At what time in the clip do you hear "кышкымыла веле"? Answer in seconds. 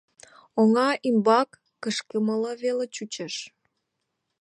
1.81-2.85